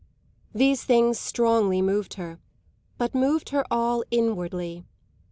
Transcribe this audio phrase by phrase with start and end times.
[0.51, 2.39] These things strongly moved her,
[2.97, 4.83] but moved her all inwardly.